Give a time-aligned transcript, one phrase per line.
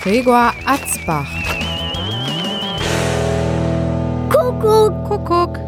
[0.00, 1.28] Gregor Atzbach.
[4.30, 5.04] Kuckuck.
[5.08, 5.58] Kuckuck.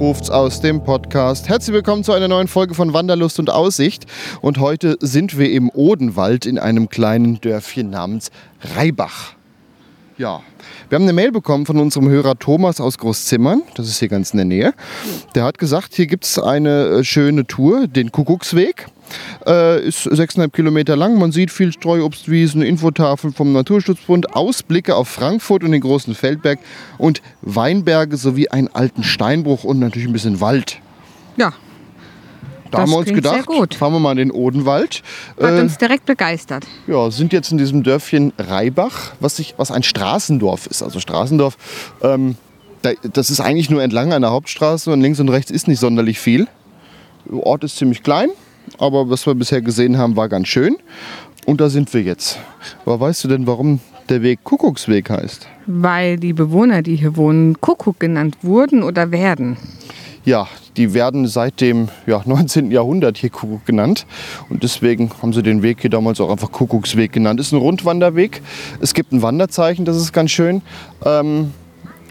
[0.00, 1.48] ruft's aus dem Podcast.
[1.48, 4.06] Herzlich willkommen zu einer neuen Folge von Wanderlust und Aussicht.
[4.40, 8.32] Und heute sind wir im Odenwald in einem kleinen Dörfchen namens
[8.74, 9.34] Reibach.
[10.18, 10.42] Ja,
[10.88, 13.62] wir haben eine Mail bekommen von unserem Hörer Thomas aus Großzimmern.
[13.76, 14.74] Das ist hier ganz in der Nähe.
[15.36, 18.88] Der hat gesagt, hier gibt's eine äh, schöne Tour, den Kuckucksweg.
[19.46, 21.18] Äh, ist 6,5 Kilometer lang.
[21.18, 26.58] Man sieht viel Streuobstwiesen, Infotafeln vom Naturschutzbund, Ausblicke auf Frankfurt und den großen Feldberg
[26.98, 30.78] und Weinberge sowie einen alten Steinbruch und natürlich ein bisschen Wald.
[31.36, 31.52] Ja,
[32.70, 33.74] Da haben wir uns gedacht, gut.
[33.74, 35.02] fahren wir mal in den Odenwald.
[35.40, 36.66] hat Äh, uns direkt begeistert.
[36.86, 40.82] ja, sind jetzt in diesem Dörfchen Reibach, was, sich, was ein Straßendorf ist.
[40.82, 41.56] Also Straßendorf,
[42.02, 42.36] ähm,
[42.82, 46.18] da, das ist eigentlich nur entlang einer Hauptstraße und links und rechts ist nicht sonderlich
[46.18, 46.46] viel.
[47.24, 48.28] Der Ort ist ziemlich klein,
[48.78, 50.76] aber was wir bisher gesehen haben, war ganz schön.
[51.46, 52.38] Und da sind wir jetzt.
[52.84, 55.46] Aber weißt du denn, warum der Weg Kuckucksweg heißt?
[55.66, 59.56] Weil die Bewohner, die hier wohnen, Kuckuck genannt wurden oder werden.
[60.24, 60.46] Ja,
[60.76, 62.70] die werden seit dem ja, 19.
[62.70, 64.06] Jahrhundert hier Kuckuck genannt.
[64.50, 67.40] Und deswegen haben sie den Weg hier damals auch einfach Kuckucksweg genannt.
[67.40, 68.42] Ist ein Rundwanderweg.
[68.80, 70.62] Es gibt ein Wanderzeichen, das ist ganz schön.
[71.04, 71.52] Ähm,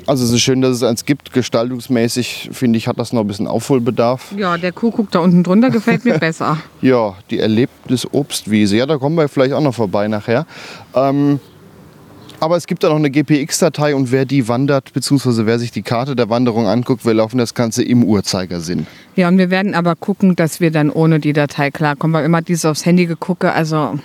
[0.07, 1.33] also es ist schön, dass es eins gibt.
[1.33, 4.33] Gestaltungsmäßig, finde ich, hat das noch ein bisschen Aufholbedarf.
[4.37, 6.57] Ja, der Kuckuck da unten drunter gefällt mir besser.
[6.81, 8.77] Ja, die Erlebnis-Obstwiese.
[8.77, 10.45] Ja, da kommen wir vielleicht auch noch vorbei nachher.
[10.95, 11.39] Ähm,
[12.39, 15.81] aber es gibt da noch eine GPX-Datei und wer die wandert, beziehungsweise wer sich die
[15.81, 18.85] Karte der Wanderung anguckt, wir laufen das Ganze im Uhrzeigersinn.
[19.15, 22.41] Ja, und wir werden aber gucken, dass wir dann ohne die Datei klarkommen, weil immer
[22.43, 23.99] dieses aufs Handy gegucke, also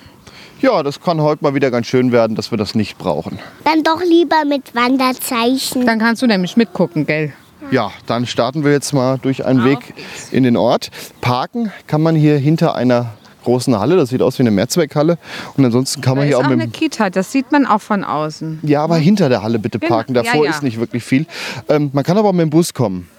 [0.63, 3.37] Ja, das kann heute mal wieder ganz schön werden, dass wir das nicht brauchen.
[3.65, 5.85] Dann doch lieber mit Wanderzeichen.
[5.85, 7.33] dann kannst du nämlich mitgucken, gell?
[7.69, 9.93] Ja, dann starten wir jetzt mal durch einen Weg
[10.31, 10.89] in den Ort.
[11.19, 13.11] Parken kann man hier hinter einer
[13.43, 13.97] großen Halle.
[13.97, 15.17] Das sieht aus wie eine Mehrzweckhalle.
[15.57, 17.65] Und ansonsten kann Da man ist hier auch auch mit eine Kita, das sieht man
[17.65, 18.59] auch von außen.
[18.63, 20.15] Ja, aber hinter der Halle bitte Genau, parken.
[20.15, 20.51] ja, Davor ja.
[20.51, 21.25] ist nicht wirklich viel.
[21.67, 23.09] Ähm, man kann aber auch mit dem Bus kommen.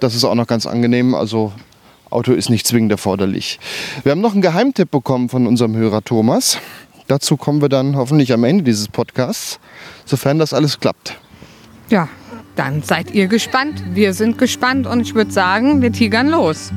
[0.00, 1.14] Das ist auch noch ganz angenehm.
[1.14, 1.52] Also
[2.10, 3.58] Auto ist nicht zwingend erforderlich.
[4.02, 6.58] Wir haben noch einen Geheimtipp bekommen von unserem Hörer Thomas.
[7.06, 9.58] Dazu kommen wir dann hoffentlich am Ende dieses Podcasts,
[10.04, 11.18] sofern das alles klappt.
[11.88, 12.08] Ja,
[12.56, 13.82] dann seid ihr gespannt.
[13.94, 16.70] Wir sind gespannt und ich würde sagen, wir tigern los.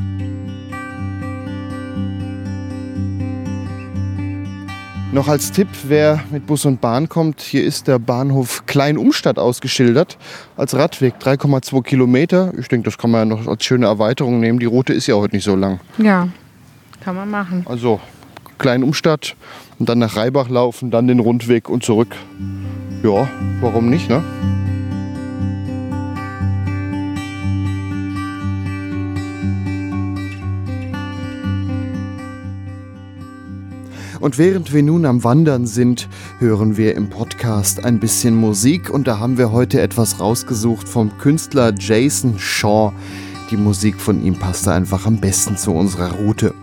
[5.14, 10.18] Noch als Tipp, wer mit Bus und Bahn kommt, hier ist der Bahnhof Kleinumstadt ausgeschildert
[10.56, 12.54] als Radweg, 3,2 Kilometer.
[12.58, 14.60] Ich denke, das kann man ja noch als schöne Erweiterung nehmen.
[14.60, 15.82] Die Route ist ja heute nicht so lang.
[15.98, 16.30] Ja,
[17.02, 17.66] kann man machen.
[17.68, 18.00] Also
[18.58, 19.36] Kleinumstadt
[19.80, 22.16] und dann nach Reibach laufen, dann den Rundweg und zurück.
[23.04, 23.28] Ja,
[23.60, 24.24] warum nicht, ne?
[34.22, 39.08] Und während wir nun am Wandern sind, hören wir im Podcast ein bisschen Musik und
[39.08, 42.94] da haben wir heute etwas rausgesucht vom Künstler Jason Shaw.
[43.50, 46.54] Die Musik von ihm passte einfach am besten zu unserer Route.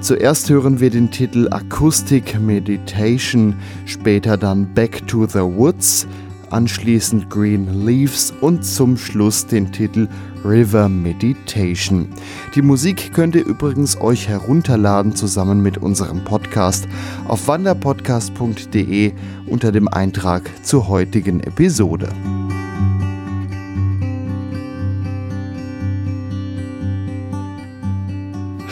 [0.00, 6.06] Zuerst hören wir den Titel Acoustic Meditation, später dann Back to the Woods,
[6.52, 10.08] anschließend Green Leaves und zum Schluss den Titel
[10.44, 12.08] River Meditation.
[12.54, 16.86] Die Musik könnt ihr übrigens euch herunterladen zusammen mit unserem Podcast
[17.26, 19.12] auf wanderpodcast.de
[19.46, 22.08] unter dem Eintrag zur heutigen Episode.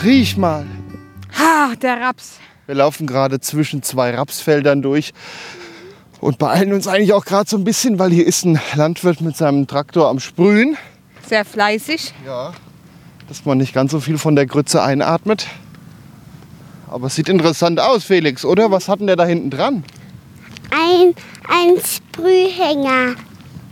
[0.03, 0.65] Riech mal!
[1.37, 2.39] Ha, der Raps.
[2.65, 5.13] Wir laufen gerade zwischen zwei Rapsfeldern durch
[6.21, 9.35] und beeilen uns eigentlich auch gerade so ein bisschen, weil hier ist ein Landwirt mit
[9.35, 10.77] seinem Traktor am Sprühen.
[11.27, 12.13] Sehr fleißig.
[12.25, 12.53] Ja.
[13.27, 15.47] Dass man nicht ganz so viel von der Grütze einatmet.
[16.89, 18.69] Aber es sieht interessant aus, Felix, oder?
[18.69, 19.83] Was hat denn der da hinten dran?
[20.69, 21.15] Ein,
[21.47, 23.15] ein Sprühhänger.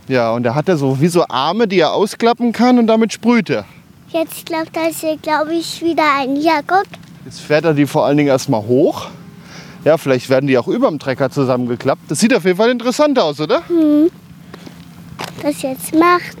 [0.08, 3.12] Ja, und da hat er so wie so Arme, die er ausklappen kann und damit
[3.12, 3.64] sprüht er.
[4.08, 6.34] Jetzt klappt das hier, glaube ich, wieder ein.
[6.36, 6.86] Ja, guck.
[7.24, 9.08] Jetzt fährt er die vor allen Dingen erstmal hoch.
[9.84, 12.02] Ja, vielleicht werden die auch über dem Trecker zusammengeklappt.
[12.10, 13.62] Das sieht auf jeden Fall interessant aus, oder?
[15.42, 16.36] Das jetzt macht.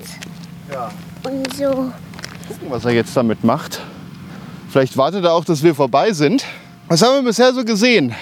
[0.70, 0.90] Ja.
[1.24, 1.66] Und so.
[1.66, 3.80] Gucken, was er jetzt damit macht.
[4.68, 6.44] Vielleicht wartet er auch, dass wir vorbei sind.
[6.88, 8.14] Was haben wir bisher so gesehen?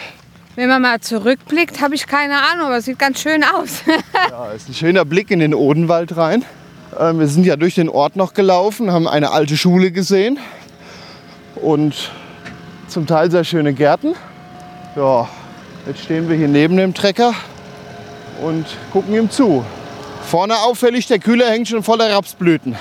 [0.55, 3.83] Wenn man mal zurückblickt, habe ich keine Ahnung, aber es sieht ganz schön aus.
[4.31, 6.45] Ja, ist ein schöner Blick in den Odenwald rein.
[6.99, 10.39] Ähm, Wir sind ja durch den Ort noch gelaufen, haben eine alte Schule gesehen
[11.57, 12.11] und
[12.89, 14.15] zum Teil sehr schöne Gärten.
[14.99, 15.29] Ja,
[15.87, 17.33] jetzt stehen wir hier neben dem Trecker
[18.43, 19.65] und gucken ihm zu.
[20.29, 22.77] Vorne auffällig, der Kühler hängt schon voller Rapsblüten.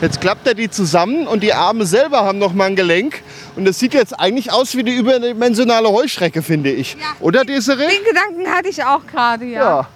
[0.00, 3.22] Jetzt klappt er die zusammen und die Arme selber haben noch mal ein Gelenk.
[3.56, 6.94] Und das sieht jetzt eigentlich aus wie eine überdimensionale Heuschrecke, finde ich.
[6.94, 7.00] Ja.
[7.20, 7.88] Oder, Desiree?
[7.88, 9.60] Den Gedanken hatte ich auch gerade, ja.
[9.60, 9.88] Ja.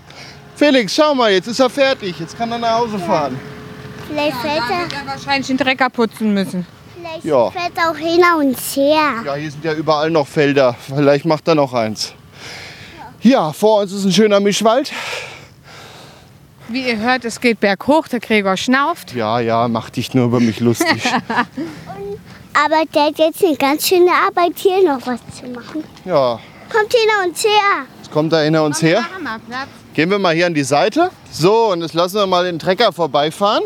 [0.54, 2.20] Felix, schau mal, jetzt ist er fertig.
[2.20, 3.40] Jetzt kann er nach Hause fahren.
[4.06, 6.66] Vielleicht fällt er, wird er wahrscheinlich den Trecker putzen müssen.
[7.08, 7.50] Vielleicht Ja.
[7.50, 9.22] fällt er auch hin und her.
[9.24, 10.74] Ja, hier sind ja überall noch Felder.
[10.78, 12.12] Vielleicht macht er noch eins.
[13.22, 14.92] Ja, vor uns ist ein schöner Mischwald.
[16.68, 19.14] Wie ihr hört, es geht berghoch, der Gregor schnauft.
[19.14, 21.02] Ja, ja, mach dich nur über mich lustig.
[22.54, 25.84] Aber der hat jetzt eine ganz schöne Arbeit, hier noch was zu machen.
[26.04, 26.38] Ja,
[26.72, 27.86] Kommt hinter uns her.
[27.98, 29.04] jetzt kommt er hinter uns her.
[29.94, 31.10] Gehen wir mal hier an die Seite.
[31.30, 33.62] So, und jetzt lassen wir mal den Trecker vorbeifahren.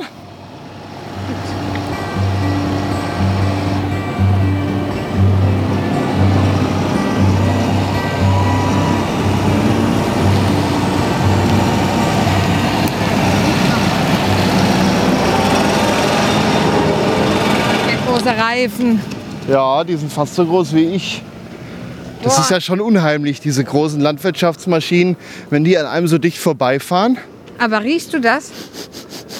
[18.60, 19.00] Reifen.
[19.48, 21.22] Ja, die sind fast so groß wie ich.
[22.22, 22.42] Das Boah.
[22.42, 25.16] ist ja schon unheimlich, diese großen Landwirtschaftsmaschinen,
[25.48, 27.16] wenn die an einem so dicht vorbeifahren.
[27.58, 28.50] Aber riechst du das?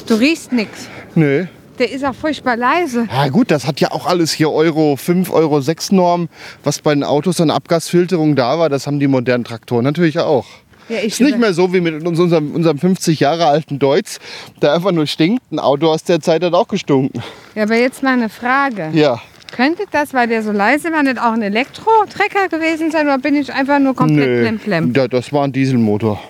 [0.06, 0.88] Du riechst nichts.
[1.14, 1.46] Nö.
[1.78, 3.06] Der ist auch furchtbar leise.
[3.12, 6.28] Ja gut, das hat ja auch alles hier Euro 5, Euro 6 Norm.
[6.64, 10.46] Was bei den Autos an Abgasfilterung da war, das haben die modernen Traktoren natürlich auch.
[10.90, 14.18] Ja, ich Ist nicht mehr so wie mit uns- unserem, unserem 50 Jahre alten Deutz,
[14.60, 15.40] der einfach nur stinkt.
[15.52, 17.22] Ein Auto aus der Zeit hat auch gestunken.
[17.54, 18.90] Ja, aber jetzt mal eine Frage.
[18.92, 19.20] Ja.
[19.52, 23.06] Könnte das, weil der so leise war, nicht auch ein Elektro-Trecker gewesen sein?
[23.06, 24.40] Oder bin ich einfach nur komplett Nö.
[24.42, 24.92] plemplem?
[24.96, 26.20] Ja, das war ein Dieselmotor.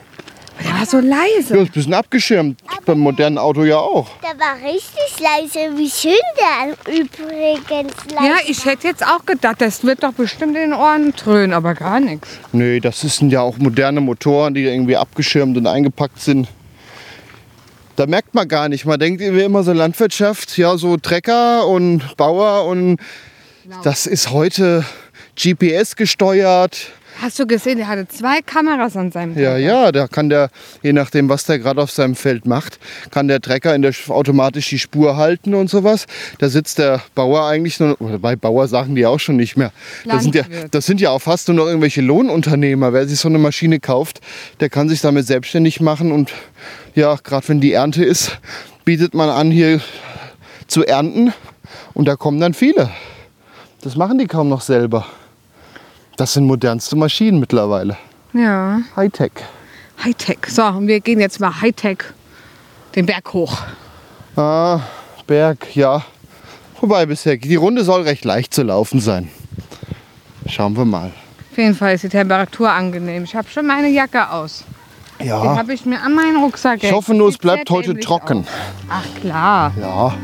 [0.63, 1.55] Der war so leise.
[1.57, 2.61] Ja, ist ein bisschen abgeschirmt.
[2.91, 4.09] Beim modernen Auto ja auch.
[4.21, 5.79] Der war richtig leise.
[5.79, 10.57] Wie schön der übrigens leise Ja, ich hätte jetzt auch gedacht, das wird doch bestimmt
[10.57, 12.27] in den Ohren dröhnen, aber gar nichts.
[12.51, 16.49] Nee, das sind ja auch moderne Motoren, die irgendwie abgeschirmt und eingepackt sind.
[17.95, 18.87] Da merkt man gar nicht.
[18.87, 22.99] Man denkt immer so Landwirtschaft, ja, so Trecker und Bauer und
[23.85, 24.85] das ist heute
[25.37, 26.91] GPS gesteuert.
[27.23, 29.59] Hast du gesehen, der hatte zwei Kameras an seinem Ja, Trecker.
[29.59, 30.49] ja, da kann der,
[30.83, 32.79] je nachdem, was der gerade auf seinem Feld macht,
[33.11, 36.07] kann der Trecker in der, automatisch die Spur halten und sowas.
[36.39, 39.71] Da sitzt der Bauer eigentlich nur, oder bei Bauer sagen die auch schon nicht mehr.
[40.07, 42.93] Das sind, ja, das sind ja auch fast nur noch irgendwelche Lohnunternehmer.
[42.95, 44.21] Wer sich so eine Maschine kauft,
[44.61, 46.13] der kann sich damit selbstständig machen.
[46.13, 46.33] Und
[46.95, 48.39] ja, gerade wenn die Ernte ist,
[48.87, 49.81] bietet man an, hier
[50.69, 51.35] zu ernten.
[51.93, 52.91] Und da kommen dann viele.
[53.83, 55.07] Das machen die kaum noch selber.
[56.21, 57.97] Das sind modernste Maschinen mittlerweile.
[58.35, 59.33] Ja, Hightech.
[60.05, 60.37] Hightech.
[60.49, 61.97] So, und wir gehen jetzt mal Hightech
[62.95, 63.57] den Berg hoch.
[64.37, 64.81] Ah,
[65.27, 66.05] Berg, ja.
[66.79, 69.31] Wobei bisher, die Runde soll recht leicht zu laufen sein.
[70.47, 71.11] Schauen wir mal.
[71.53, 73.25] Auf jeden Fall ist die Temperatur angenehm.
[73.25, 74.65] Ich habe schon meine Jacke aus.
[75.23, 78.41] Die Ja, habe ich mir an meinen Rucksack ich hoffe nur, es bleibt heute trocken.
[78.41, 78.47] aus.
[78.91, 79.73] Ach klar.
[79.81, 80.15] Ja.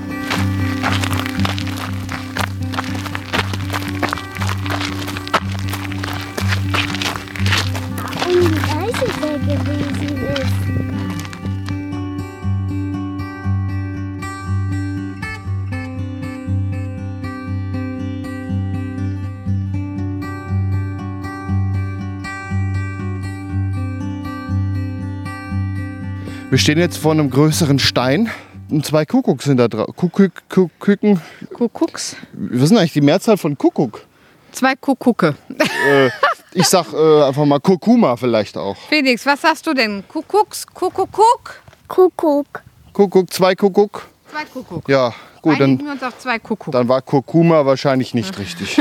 [26.56, 28.30] Wir stehen jetzt vor einem größeren Stein.
[28.70, 29.94] Und zwei Kuckuck sind da drauf.
[29.94, 31.20] Kuckuck, Kuckucken.
[31.52, 32.16] Kuckucks.
[32.32, 34.06] Was ist eigentlich die Mehrzahl von Kuckuck?
[34.52, 35.34] Zwei Kuckucke.
[35.50, 36.06] Äh,
[36.54, 38.74] ich sag äh, einfach mal Kurkuma vielleicht auch.
[38.88, 40.02] Felix, was sagst du denn?
[40.08, 41.60] Kuckucks, Kuckuck?
[41.88, 42.62] Kuckuck.
[42.94, 44.08] Kuckuck, zwei Kuckuck.
[44.32, 44.88] Zwei Kuckuck.
[44.88, 46.72] Ja, gut, dann, wir uns auf zwei Kuckuck.
[46.72, 48.80] dann war Kurkuma wahrscheinlich nicht richtig.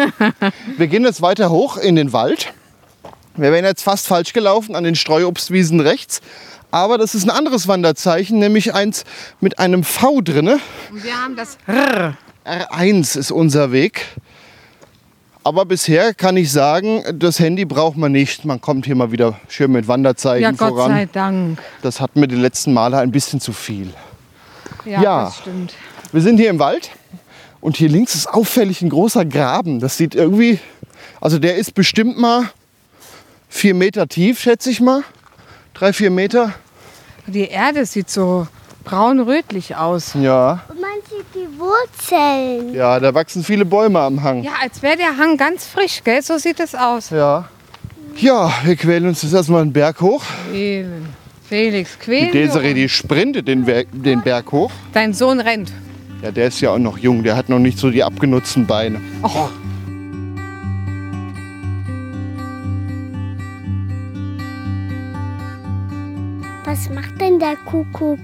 [0.78, 2.54] Wir gehen jetzt weiter hoch in den Wald.
[3.38, 6.22] Wir wären jetzt fast falsch gelaufen an den Streuobstwiesen rechts.
[6.72, 9.04] Aber das ist ein anderes Wanderzeichen, nämlich eins
[9.40, 10.60] mit einem V drinne.
[10.92, 11.58] Und wir haben das
[12.46, 14.06] R1 ist unser Weg.
[15.44, 18.46] Aber bisher kann ich sagen, das Handy braucht man nicht.
[18.46, 20.92] Man kommt hier mal wieder schön mit Wanderzeichen Ja, Gott voran.
[20.92, 21.60] sei Dank.
[21.84, 23.94] Das hatten wir die letzten Male ein bisschen zu viel.
[24.86, 25.24] Ja, Ja.
[25.26, 25.74] das stimmt.
[26.12, 26.90] Wir sind hier im Wald
[27.62, 29.80] und hier links ist auffällig ein großer Graben.
[29.80, 30.60] Das sieht irgendwie,
[31.22, 32.50] also der ist bestimmt mal
[33.50, 35.04] vier Meter tief, schätze ich mal.
[35.74, 36.54] Drei, vier Meter.
[37.28, 38.48] Die Erde sieht so
[38.84, 40.14] braun-rötlich aus.
[40.14, 42.74] Ja, Und man sieht die Wurzeln.
[42.74, 44.44] ja, da wachsen viele Bäume am Hang.
[44.44, 46.22] Ja, als wäre der Hang ganz frisch, gell?
[46.22, 47.10] So sieht es aus.
[47.10, 47.50] Ja.
[48.18, 50.24] Ja, wir quälen uns jetzt erstmal einen Berg hoch.
[50.50, 51.08] Quälen.
[51.50, 52.32] Felix, Die quälen.
[52.32, 54.72] Desiree, wir die sprintet den, den Berg hoch.
[54.94, 55.72] Dein Sohn rennt.
[56.24, 59.00] Ja, der ist ja auch noch jung, der hat noch nicht so die abgenutzten Beine.
[59.22, 59.50] Och,
[66.76, 68.20] Was macht denn der Kuckuck?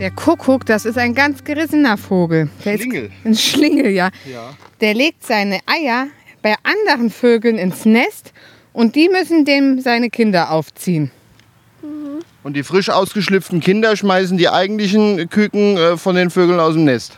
[0.00, 2.50] der Kuckuck, das ist ein ganz gerissener Vogel.
[2.64, 3.04] Der Schlingel.
[3.04, 4.10] Ist ein Schlingel, ja.
[4.28, 4.54] Ja.
[4.80, 6.08] Der legt seine Eier
[6.42, 8.32] bei anderen Vögeln ins Nest
[8.72, 11.12] und die müssen dem seine Kinder aufziehen.
[12.42, 16.82] Und die frisch ausgeschlüpften Kinder schmeißen die eigentlichen Küken äh, von den Vögeln aus dem
[16.82, 17.16] Nest.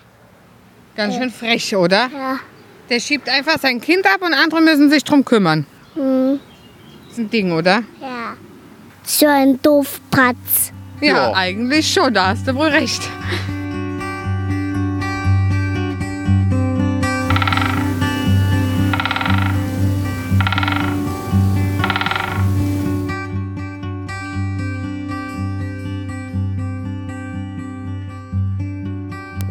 [0.97, 2.11] Ganz schön frech, oder?
[2.13, 2.41] Ja.
[2.91, 5.65] Der schiebt einfach sein Kind ab und andere müssen sich drum kümmern.
[5.95, 6.39] Hm.
[7.05, 7.83] Das ist ein Ding, oder?
[8.03, 8.37] Ja.
[9.07, 10.74] So ein Doofpratz.
[11.01, 11.33] Ja, Ja.
[11.35, 13.03] eigentlich schon, da hast du wohl recht.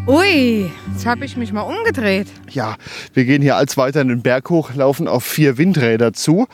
[0.06, 2.28] Ui, jetzt habe ich mich mal umgedreht.
[2.50, 2.76] Ja,
[3.14, 6.48] wir gehen hier als weiter den Berg hoch, laufen auf vier Windräder zu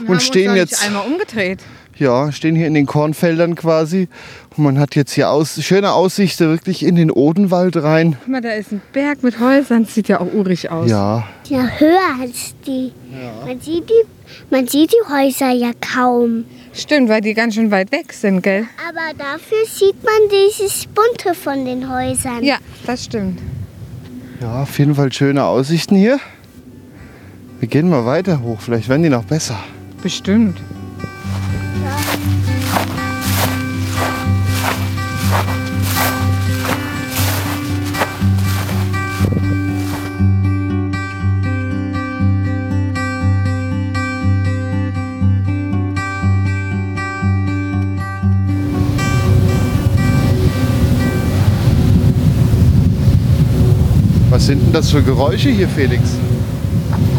[0.00, 1.62] und uns stehen jetzt, einmal umgedreht.
[1.96, 4.08] Ja, stehen hier in den Kornfeldern quasi.
[4.56, 8.16] Und man hat jetzt hier aus, schöne Aussichten wirklich in den Odenwald rein.
[8.20, 9.84] Guck mal, da ist ein Berg mit Häusern.
[9.84, 10.90] Sieht ja auch urig aus.
[10.90, 12.92] Ja, Ja, höher als die.
[13.46, 14.04] Man, sieht die
[14.50, 16.44] man sieht die Häuser ja kaum.
[16.72, 18.66] Stimmt, weil die ganz schön weit weg sind, gell?
[18.88, 22.42] Aber dafür sieht man dieses Bunte von den Häusern.
[22.42, 23.40] Ja, das stimmt.
[24.40, 26.18] ja, auf jeden Fall schöne Aussichten hier.
[27.60, 29.58] Wir gehen mal weiter hoch, vielleicht werden die noch besser.
[30.02, 30.58] Bestimmt.
[54.34, 56.18] Was sind denn das für Geräusche hier, Felix?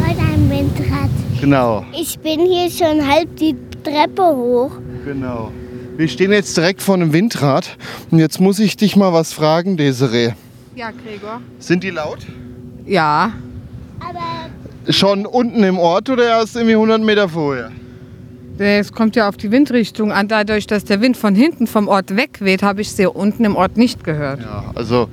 [0.06, 1.10] Heute ein Windrad.
[1.40, 4.72] Genau, Ich bin hier schon halb die Treppe hoch.
[5.06, 5.51] genau.
[5.98, 7.77] Wir stehen jetzt direkt vor einem Windrad
[8.12, 10.34] und jetzt muss ich dich mal was fragen, Desiree.
[10.75, 11.39] Ja, Gregor.
[11.60, 12.20] Sind die laut?
[12.86, 13.32] Ja.
[14.01, 17.72] Aber Schon unten im Ort oder erst irgendwie 100 Meter vorher?
[18.58, 20.27] Es kommt ja auf die Windrichtung an.
[20.27, 23.77] Dadurch, dass der Wind von hinten vom Ort wegweht, habe ich sie unten im Ort
[23.77, 24.42] nicht gehört.
[24.42, 25.08] Ja, also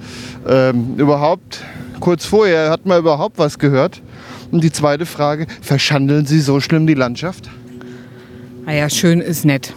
[0.49, 1.61] ähm, überhaupt,
[2.01, 4.03] kurz vorher hat man überhaupt was gehört.
[4.51, 7.49] Und die zweite Frage, verschandeln Sie so schlimm die Landschaft?
[8.65, 9.73] Naja, schön ist nett.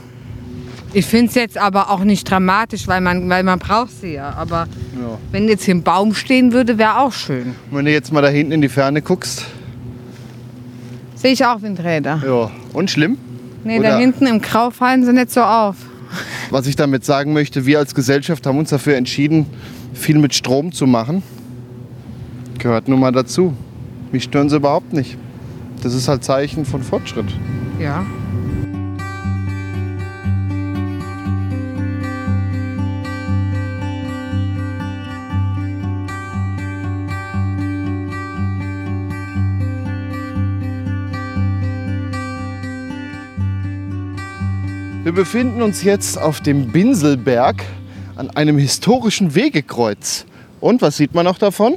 [0.94, 4.30] Ich finde es jetzt aber auch nicht dramatisch, weil man, weil man braucht sie ja.
[4.34, 4.68] Aber
[5.00, 5.18] Ja.
[5.32, 7.48] wenn jetzt hier ein Baum stehen würde, wäre auch schön.
[7.70, 9.46] Und wenn du jetzt mal da hinten in die Ferne guckst,
[11.16, 12.22] Sehe ich auch Windräder.
[12.26, 13.18] ja, und schlimm?
[13.64, 15.76] Nee, Oder- da hinten im Grau fallen sie nicht so auf.
[16.52, 19.48] Was ich damit sagen möchte, wir als Gesellschaft haben uns dafür entschieden,
[19.94, 21.24] viel mit Strom zu machen.
[22.60, 23.54] Gehört nun mal dazu.
[24.12, 25.18] Mich stören sie überhaupt nicht.
[25.82, 27.26] Das ist halt Zeichen von Fortschritt.
[27.82, 28.06] Ja.
[45.06, 47.64] Wir befinden uns jetzt auf dem Binselberg
[48.16, 50.26] an einem historischen Wegekreuz.
[50.60, 51.76] Und was sieht man noch davon?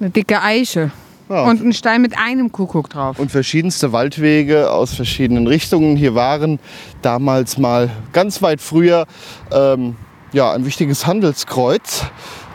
[0.00, 0.90] Eine dicke Eiche.
[1.30, 1.44] Ja.
[1.44, 3.18] Und ein Stein mit einem Kuckuck drauf.
[3.18, 6.58] und verschiedenste Waldwege aus verschiedenen Richtungen hier waren.
[7.00, 9.06] Damals mal ganz weit früher
[9.50, 9.96] ähm,
[10.34, 12.04] ja, ein wichtiges Handelskreuz.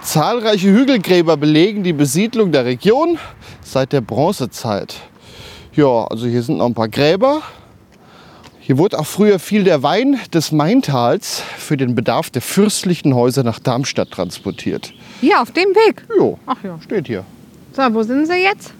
[0.03, 3.17] Zahlreiche Hügelgräber belegen die Besiedlung der Region
[3.63, 4.98] seit der Bronzezeit.
[5.74, 7.41] Ja, also hier sind noch ein paar Gräber.
[8.65, 13.43] Hier wurde auch früher viel der Wein des Maintals für den Bedarf der fürstlichen Häuser
[13.43, 14.93] nach Darmstadt transportiert.
[15.20, 16.05] Hier auf dem Weg.
[16.17, 16.79] Jo, Ach ja.
[16.82, 17.25] steht hier.
[17.74, 18.74] So, wo sind sie jetzt?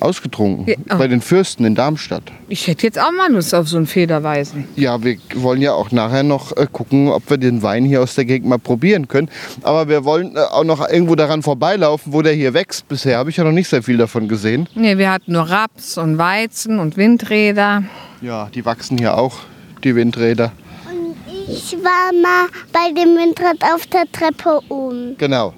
[0.00, 0.66] Ausgetrunken.
[0.66, 0.98] Ja, oh.
[0.98, 2.24] Bei den Fürsten in Darmstadt.
[2.48, 4.68] Ich hätte jetzt auch mal Lust auf so einen Federweisen.
[4.76, 8.14] Ja, wir wollen ja auch nachher noch äh, gucken, ob wir den Wein hier aus
[8.14, 9.30] der Gegend mal probieren können.
[9.62, 12.88] Aber wir wollen äh, auch noch irgendwo daran vorbeilaufen, wo der hier wächst.
[12.88, 14.68] Bisher habe ich ja noch nicht sehr viel davon gesehen.
[14.74, 17.84] Nee, wir hatten nur Raps und Weizen und Windräder.
[18.20, 19.38] Ja, die wachsen hier auch,
[19.84, 20.52] die Windräder.
[20.90, 21.16] und
[21.48, 25.16] ich war mal bei dem Windrad auf der Treppe oben.
[25.18, 25.54] Genau.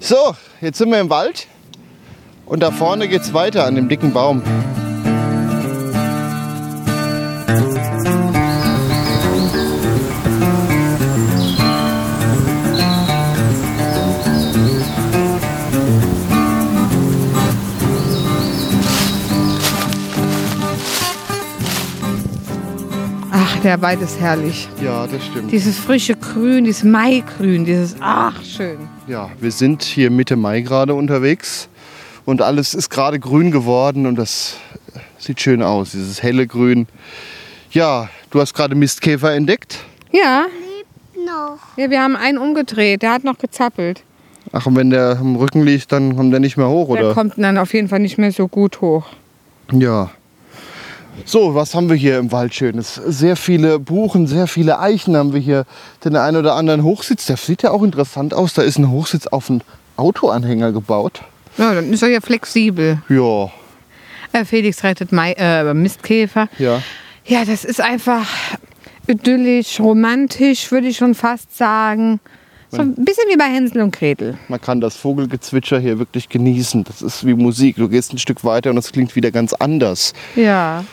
[0.00, 1.46] So, jetzt sind wir im Wald.
[2.48, 4.42] Und da vorne geht's weiter an dem dicken Baum.
[23.30, 24.70] Ach, der Wald ist herrlich.
[24.82, 25.52] Ja, das stimmt.
[25.52, 28.78] Dieses frische Grün, dieses Maigrün, dieses, ach, schön.
[29.06, 31.68] Ja, wir sind hier Mitte Mai gerade unterwegs
[32.28, 34.56] und alles ist gerade grün geworden und das
[35.18, 36.86] sieht schön aus, dieses helle Grün.
[37.70, 39.78] Ja, du hast gerade Mistkäfer entdeckt.
[40.12, 40.44] Ja,
[41.14, 41.56] noch.
[41.78, 44.02] ja, wir haben einen umgedreht, der hat noch gezappelt.
[44.52, 47.14] Ach, und wenn der am Rücken liegt, dann kommt der nicht mehr hoch, Der oder?
[47.14, 49.06] kommt dann auf jeden Fall nicht mehr so gut hoch.
[49.72, 50.10] Ja.
[51.24, 53.00] So, was haben wir hier im Wald Schönes?
[53.06, 55.64] Sehr viele Buchen, sehr viele Eichen haben wir hier.
[56.04, 58.52] Den einen oder anderen Hochsitz, der sieht ja auch interessant aus.
[58.52, 59.62] Da ist ein Hochsitz auf einen
[59.96, 61.22] Autoanhänger gebaut.
[61.58, 63.02] Ja, dann ist er ja flexibel.
[63.08, 63.50] Ja,
[64.32, 66.48] Äh, Felix rettet Mai, äh, Mistkäfer.
[66.58, 66.82] ja.
[67.26, 68.26] Ja, das ist einfach
[69.06, 72.20] idyllisch, romantisch, würde ich schon fast sagen.
[72.70, 74.36] So ein bisschen wie bei Hänsel und Gretel.
[74.48, 76.84] Man kann das Vogelgezwitscher hier wirklich genießen.
[76.84, 77.76] Das ist wie Musik.
[77.76, 80.12] Du gehst ein Stück weiter und es klingt wieder ganz anders.
[80.36, 80.84] Ja.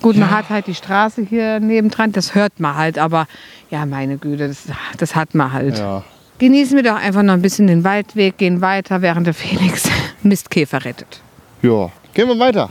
[0.00, 3.26] Gut, man hat halt die Straße hier nebendran, das hört man halt, aber
[3.70, 4.64] ja, meine Güte, das,
[4.98, 5.78] das hat man halt.
[5.78, 6.02] Ja.
[6.42, 9.88] Genießen wir doch einfach noch ein bisschen den Waldweg, gehen weiter, während der Felix
[10.24, 11.20] Mistkäfer rettet.
[11.62, 11.92] Ja.
[12.14, 12.68] Gehen wir weiter.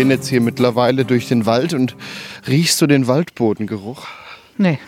[0.00, 1.94] Gehen jetzt hier mittlerweile durch den Wald und
[2.48, 4.06] riechst du den Waldbodengeruch?
[4.56, 4.78] Nee,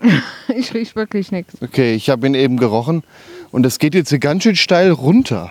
[0.54, 1.54] ich riech wirklich nichts.
[1.60, 3.02] Okay, ich habe ihn eben gerochen
[3.50, 5.50] und es geht jetzt hier ganz schön steil runter.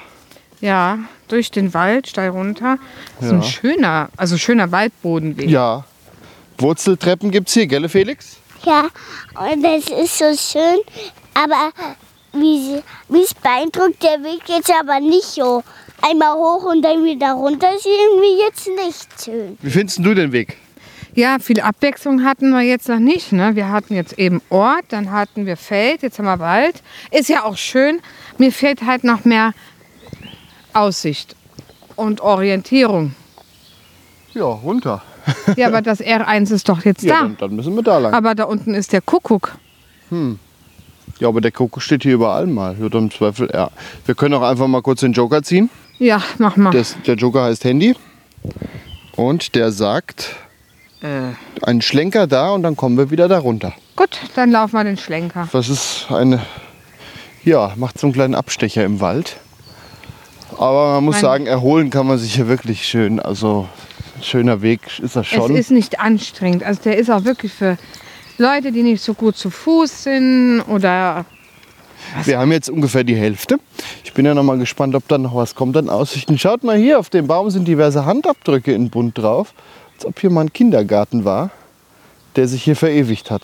[0.62, 2.78] Ja, durch den Wald, steil runter.
[3.18, 3.48] Das ist ein Ja.
[3.48, 5.50] schöner, also schöner Waldbodenweg.
[5.50, 5.84] Ja.
[6.58, 8.38] Wurzeltreppen gibt's hier, gell, Felix?
[8.64, 8.88] Ja,
[9.36, 10.80] und das ist so schön.
[11.34, 11.72] Aber
[12.32, 15.62] wie mich beeindruckt der Weg jetzt aber nicht so.
[16.01, 19.58] Einmal hoch und dann wieder runter ist irgendwie jetzt nicht schön.
[19.62, 20.58] Wie findest du den Weg?
[21.15, 23.32] Ja, viel Abwechslung hatten wir jetzt noch nicht.
[23.32, 23.56] Ne?
[23.56, 26.82] Wir hatten jetzt eben Ort, dann hatten wir Feld, jetzt haben wir Wald.
[27.12, 28.00] Ist ja auch schön.
[28.38, 29.54] Mir fehlt halt noch mehr
[30.74, 31.36] Aussicht
[31.95, 33.15] und Orientierung.
[34.34, 35.02] Ja, runter.
[35.58, 37.21] Ja, aber das R1 ist doch jetzt Ja, da.
[37.24, 38.13] dann, dann müssen wir da lang.
[38.13, 39.58] Aber da unten ist der Kuckuck.
[41.19, 42.76] Ja, aber der Kuckuck steht hier überall mal.
[42.76, 43.69] Dann im Zweifel, ja.
[44.06, 45.69] Wir können auch einfach mal kurz den Joker ziehen.
[46.00, 46.72] Ja, mach mal.
[46.72, 47.96] Das, der Joker heißt Handy.
[49.16, 50.36] Und der sagt,
[51.02, 51.34] Äh,
[51.66, 53.74] einen Schlenker da und dann kommen wir wieder da runter.
[53.96, 55.48] gut, dann laufen wir den Schlenker.
[55.52, 56.42] Das ist eine,
[57.46, 59.38] ja, macht so einen kleinen Abstecher im Wald.
[60.58, 63.20] Aber man muss Mein- sagen, erholen kann man sich hier wirklich schön.
[63.22, 63.68] Also,
[64.18, 65.54] ein schöner Weg ist das schon.
[65.54, 66.64] Es ist nicht anstrengend.
[66.64, 67.78] Also der ist auch wirklich für
[68.38, 71.26] Leute, die nicht so gut zu Fuß sind oder
[72.26, 73.58] Wir haben jetzt ungefähr die Hälfte.
[74.04, 76.38] Ich bin ja noch mal gespannt, ob da noch was kommt an Aussichten.
[76.38, 79.54] Schaut mal hier, auf dem Baum sind diverse Handabdrücke in bunt drauf.
[79.95, 81.52] Als ob hier mal ein Kindergarten war,
[82.36, 83.43] der sich hier verewigt hat.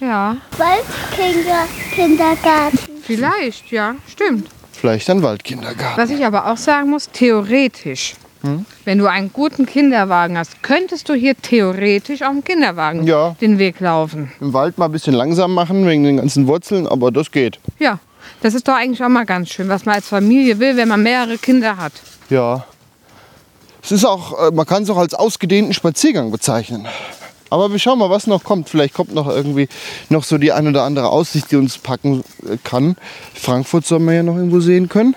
[0.00, 2.78] ja, Waldkinder, Kindergarten.
[3.02, 4.48] vielleicht, ja, stimmt.
[4.72, 5.96] Vielleicht ein Waldkindergarten.
[6.02, 8.66] Was ich aber auch sagen muss, theoretisch, Hm?
[8.84, 13.36] wenn du einen guten Kinderwagen hast, könntest du hier theoretisch auch im Kinderwagen Ja.
[13.40, 14.32] den Weg laufen.
[14.40, 17.58] Im Wald mal ein bisschen langsam machen wegen den ganzen Wurzeln, aber das geht.
[17.78, 17.98] Ja,
[18.40, 21.02] das ist doch eigentlich auch mal ganz schön, was man als Familie will, wenn man
[21.02, 21.92] mehrere Kinder hat.
[22.30, 22.64] Ja.
[23.82, 26.86] Es ist auch, äh, man kann es auch als ausgedehnten Spaziergang bezeichnen.
[27.50, 28.68] Aber wir schauen mal, was noch kommt.
[28.70, 29.68] Vielleicht kommt noch irgendwie
[30.08, 32.96] noch so die ein oder andere Aussicht, die uns packen äh, kann.
[33.34, 35.14] Frankfurt sollen wir ja noch irgendwo sehen können.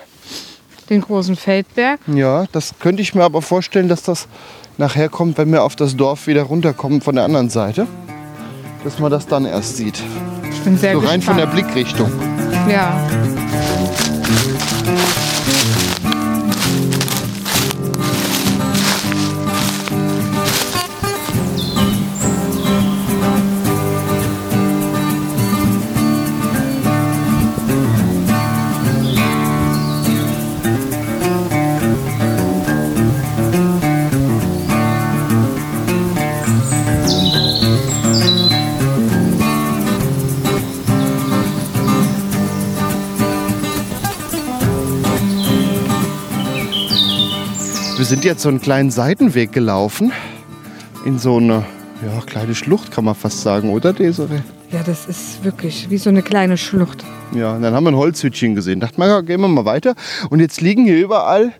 [0.90, 2.00] Den großen Feldberg.
[2.06, 4.28] Ja, das könnte ich mir aber vorstellen, dass das
[4.78, 7.86] nachher kommt, wenn wir auf das Dorf wieder runterkommen von der anderen Seite.
[8.84, 10.00] Dass man das dann erst sieht.
[10.50, 11.72] Ich bin sehr So rein von der gespannt.
[11.72, 12.10] Blickrichtung.
[12.70, 13.00] Ja.
[48.06, 50.12] Wir sind jetzt so einen kleinen Seitenweg gelaufen.
[51.04, 51.64] In so eine
[52.06, 54.42] ja, kleine Schlucht, kann man fast sagen, oder Desiree?
[54.70, 57.04] Ja, das ist wirklich wie so eine kleine Schlucht.
[57.34, 58.80] Ja, dann haben wir ein Holzhütchen gesehen.
[58.80, 59.94] Dachten wir, gehen wir mal weiter.
[60.30, 61.52] Und jetzt liegen hier überall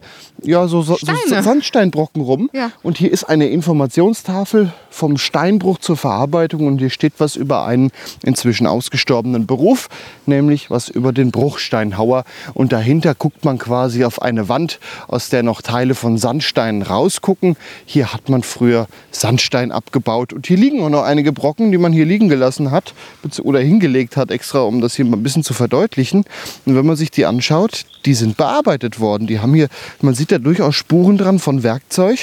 [0.42, 1.12] ja, so, so, so.
[1.42, 2.50] Sandsteinbrocken rum.
[2.52, 2.70] Ja.
[2.82, 6.66] Und hier ist eine Informationstafel vom Steinbruch zur Verarbeitung.
[6.66, 7.90] Und hier steht was über einen
[8.22, 9.88] inzwischen ausgestorbenen Beruf,
[10.26, 12.24] nämlich was über den Bruchsteinhauer.
[12.54, 17.56] Und dahinter guckt man quasi auf eine Wand, aus der noch Teile von Sandsteinen rausgucken.
[17.86, 20.32] Hier hat man früher Sandstein abgebaut.
[20.32, 22.94] Und hier liegen auch noch einige Brocken, die man hier liegen gelassen hat
[23.42, 26.24] oder hingelegt hat, extra, um das hier mal ein bisschen zu verdeutlichen.
[26.64, 29.26] Und wenn man sich die anschaut, die sind bearbeitet worden.
[29.26, 29.68] Die haben hier,
[30.00, 32.18] man sieht da durchaus Spuren dran von Werkzeug.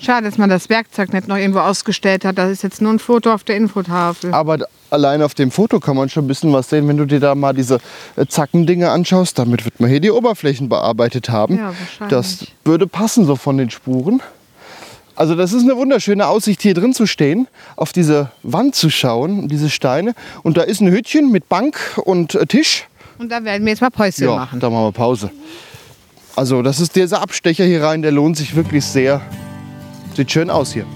[0.00, 2.38] Schade, dass man das Werkzeug nicht noch irgendwo ausgestellt hat.
[2.38, 4.32] Das ist jetzt nur ein Foto auf der Infotafel.
[4.32, 4.58] Aber
[4.88, 7.34] allein auf dem Foto kann man schon ein bisschen was sehen, wenn du dir da
[7.34, 7.80] mal diese
[8.16, 9.38] äh, Zackendinger anschaust.
[9.38, 11.58] Damit wird man hier die Oberflächen bearbeitet haben.
[11.58, 12.08] Ja, wahrscheinlich.
[12.08, 14.22] Das würde passen so von den Spuren.
[15.20, 19.48] Also das ist eine wunderschöne Aussicht, hier drin zu stehen, auf diese Wand zu schauen,
[19.48, 20.14] diese Steine.
[20.42, 22.86] Und da ist ein Hütchen mit Bank und äh, Tisch.
[23.18, 24.60] Und da werden wir jetzt mal Päuschen Ja, machen.
[24.60, 25.30] da machen wir Pause.
[26.36, 29.20] Also das ist dieser Abstecher hier rein, der lohnt sich wirklich sehr.
[30.16, 30.86] Sieht schön aus hier.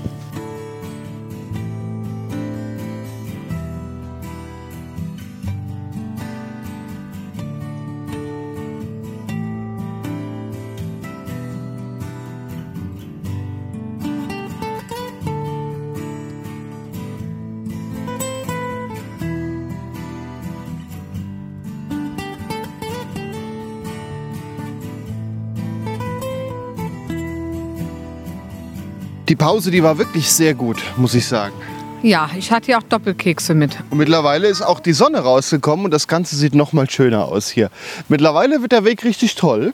[29.28, 31.54] Die Pause, die war wirklich sehr gut, muss ich sagen.
[32.02, 33.78] Ja, ich hatte ja auch Doppelkekse mit.
[33.88, 37.48] Und mittlerweile ist auch die Sonne rausgekommen und das Ganze sieht noch mal schöner aus
[37.48, 37.70] hier.
[38.08, 39.72] Mittlerweile wird der Weg richtig toll.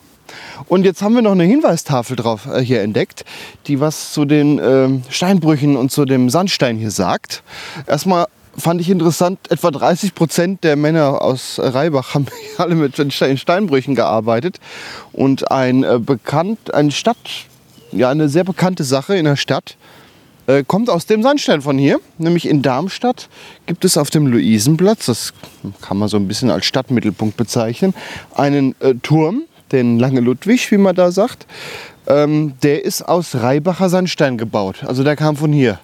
[0.69, 3.25] Und jetzt haben wir noch eine Hinweistafel drauf äh, hier entdeckt,
[3.67, 7.43] die was zu den ähm, Steinbrüchen und zu dem Sandstein hier sagt.
[7.85, 13.95] Erstmal fand ich interessant, etwa 30 Prozent der Männer aus Reibach haben alle mit Steinbrüchen
[13.95, 14.61] gearbeitet.
[15.11, 17.17] Und ein äh, bekannt, eine Stadt,
[17.91, 19.77] ja eine sehr bekannte Sache in der Stadt,
[20.47, 21.99] äh, kommt aus dem Sandstein von hier.
[22.17, 23.29] Nämlich in Darmstadt
[23.65, 25.33] gibt es auf dem Luisenplatz, das
[25.81, 27.93] kann man so ein bisschen als Stadtmittelpunkt bezeichnen,
[28.35, 31.45] einen äh, Turm, den Lange Ludwig, wie man da sagt.
[32.07, 34.83] Ähm, der ist aus Reibacher Sandstein gebaut.
[34.85, 35.79] Also der kam von hier.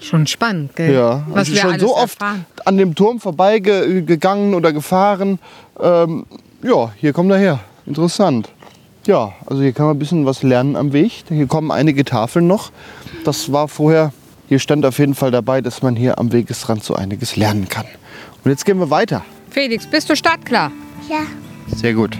[0.00, 0.92] Schon spannend, gell?
[0.92, 2.44] Ja, Was also wir schon so oft erfahren.
[2.64, 5.38] an dem Turm vorbeigegangen oder gefahren.
[5.80, 6.26] Ähm,
[6.62, 7.60] ja, hier kommt er her.
[7.86, 8.50] Interessant.
[9.06, 11.24] Ja, also hier kann man ein bisschen was lernen am Weg.
[11.28, 12.72] Hier kommen einige Tafeln noch.
[13.24, 14.12] Das war vorher,
[14.48, 17.86] hier stand auf jeden Fall dabei, dass man hier am Wegesrand so einiges lernen kann.
[18.44, 19.24] Und jetzt gehen wir weiter.
[19.50, 20.72] Felix, bist du startklar?
[21.08, 21.20] Ja.
[21.74, 22.16] Sehr gut.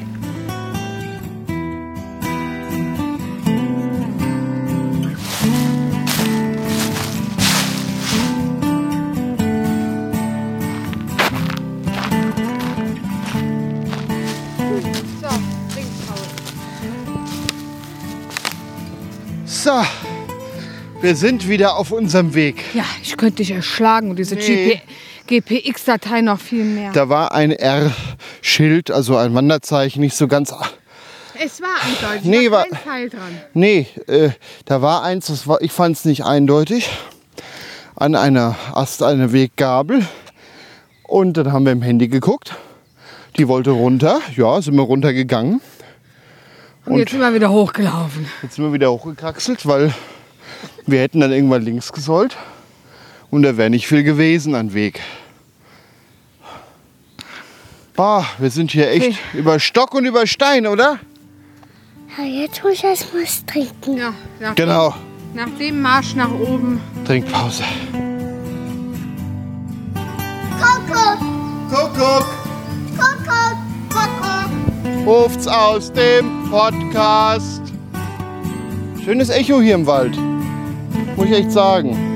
[21.04, 22.64] Wir sind wieder auf unserem Weg.
[22.74, 24.80] Ja, ich könnte dich erschlagen und diese Nee.
[25.26, 26.92] GPX-Datei noch viel mehr.
[26.92, 30.52] Da war ein R-Schild, also ein Wanderzeichen, nicht so ganz
[31.42, 33.40] es war eindeutig, Nee, war- kein Pfeil dran.
[33.54, 34.30] Nee, äh,
[34.66, 36.88] da war eins, das war, ich fand es nicht eindeutig.
[37.96, 40.06] An einer Ast eine Weggabel.
[41.02, 42.54] Und dann haben wir im Handy geguckt.
[43.36, 44.20] Die wollte runter.
[44.36, 45.60] Ja, sind wir runtergegangen.
[46.86, 48.26] Und, jetzt sind wir wieder hochgelaufen.
[48.42, 49.92] Jetzt sind wir wieder hochgekraxelt, weil
[50.86, 52.36] wir hätten dann irgendwann links gesollt.
[53.30, 55.00] Und da wäre nicht viel gewesen an Weg.
[57.96, 60.98] Bah, wir sind hier echt über Stock und über Stein, oder?
[62.18, 63.96] ja jetzt muss ich erst was trinken.
[63.96, 64.94] Ja, nach, Genau.
[65.34, 66.80] nach dem Marsch nach oben.
[67.04, 67.62] Trinkpause.
[70.60, 71.18] Kuckuck,
[71.70, 72.26] Kuckuck.
[72.96, 73.56] Kuckuck,
[73.90, 75.06] Kuckuck.
[75.06, 77.62] ruft's aus dem Podcast.
[79.04, 80.16] Schönes Echo hier im Wald.
[81.16, 82.14] Muss ich echt sagen.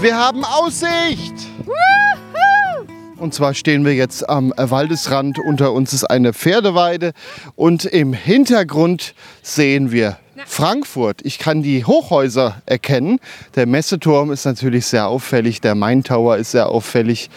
[0.00, 1.34] Wir haben Aussicht!
[3.18, 5.38] Und zwar stehen wir jetzt am Waldesrand.
[5.38, 7.12] Unter uns ist eine Pferdeweide
[7.54, 11.20] und im Hintergrund sehen wir Frankfurt.
[11.24, 13.18] Ich kann die Hochhäuser erkennen.
[13.54, 17.30] Der Messeturm ist natürlich sehr auffällig, der Main Tower ist sehr auffällig.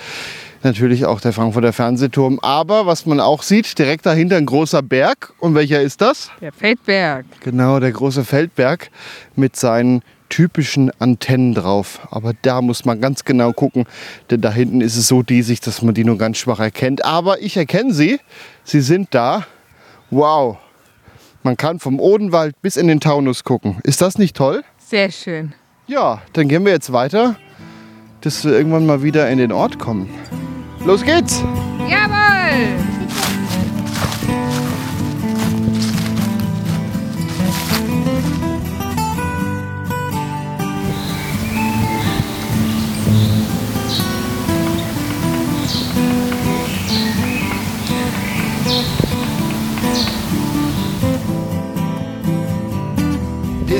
[0.63, 2.39] Natürlich auch der Frankfurter Fernsehturm.
[2.41, 5.33] Aber was man auch sieht, direkt dahinter ein großer Berg.
[5.39, 6.31] Und welcher ist das?
[6.41, 7.25] Der Feldberg.
[7.41, 8.89] Genau, der große Feldberg
[9.35, 11.99] mit seinen typischen Antennen drauf.
[12.09, 13.85] Aber da muss man ganz genau gucken,
[14.31, 17.05] denn da hinten ist es so diesig, dass man die nur ganz schwach erkennt.
[17.05, 18.19] Aber ich erkenne sie,
[18.63, 19.45] sie sind da
[20.11, 20.59] Wow.
[21.45, 23.77] Man kann vom Odenwald bis in den Taunus gucken.
[23.83, 24.63] Ist das nicht toll?
[24.79, 25.53] Sehr schön.
[25.85, 27.35] Ja, dann gehen wir jetzt weiter,
[28.21, 30.09] dass wir irgendwann mal wieder in den Ort kommen.
[30.83, 31.43] Los geht's!
[31.87, 32.94] Jawohl!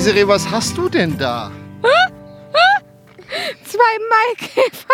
[0.05, 1.49] Desiree, was hast du denn da?
[3.63, 4.93] Zwei Maikäfer.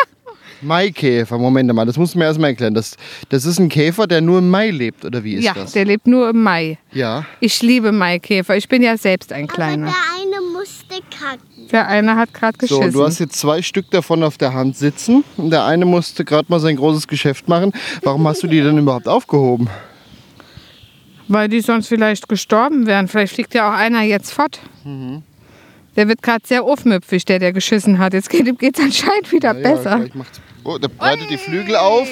[0.62, 2.74] Maikäfer, Moment mal, das musst du mir erstmal erklären.
[2.74, 2.95] Das,
[3.28, 5.74] das ist ein Käfer, der nur im Mai lebt, oder wie ist Ja, das?
[5.74, 6.78] der lebt nur im Mai.
[6.93, 7.26] Ja.
[7.41, 8.56] Ich liebe Maikäfer.
[8.56, 9.88] Ich bin ja selbst ein Aber kleiner.
[9.88, 11.67] der eine musste kacken.
[11.69, 12.93] Der eine hat gerade So, geschissen.
[12.93, 16.45] du hast jetzt zwei Stück davon auf der Hand sitzen und der eine musste gerade
[16.47, 17.74] mal sein großes Geschäft machen.
[18.02, 19.67] Warum hast du die denn überhaupt aufgehoben?
[21.32, 23.08] Weil die sonst vielleicht gestorben wären.
[23.08, 24.60] Vielleicht fliegt ja auch einer jetzt fort.
[24.84, 25.24] Mhm.
[25.96, 28.13] Der wird gerade sehr aufmüpfig, der, der geschissen hat.
[28.13, 30.06] Jetzt geht geht's anscheinend wieder Ja, besser.
[30.63, 32.08] oh, der breitet die Flügel auf